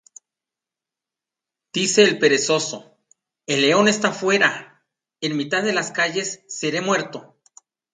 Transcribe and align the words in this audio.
Dice 1.73 2.01
el 2.01 2.17
perezoso: 2.17 2.97
El 3.45 3.61
león 3.61 3.87
está 3.87 4.11
fuera; 4.11 4.83
En 5.21 5.37
mitad 5.37 5.61
de 5.61 5.73
las 5.73 5.91
calles 5.91 6.43
seré 6.47 6.81
muerto. 6.81 7.37